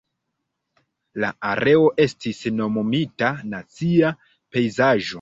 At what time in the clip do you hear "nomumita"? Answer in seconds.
2.57-3.33